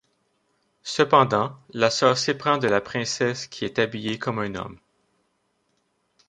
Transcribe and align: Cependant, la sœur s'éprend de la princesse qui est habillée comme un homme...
Cependant, 0.81 1.55
la 1.75 1.91
sœur 1.91 2.17
s'éprend 2.17 2.57
de 2.57 2.67
la 2.67 2.81
princesse 2.81 3.45
qui 3.45 3.65
est 3.65 3.77
habillée 3.77 4.17
comme 4.17 4.39
un 4.39 4.55
homme... 4.55 4.79